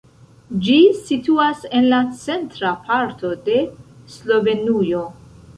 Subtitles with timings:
[0.67, 0.77] Ĝi
[1.09, 3.61] situas en la centra parto de
[4.15, 5.05] Slovenujo.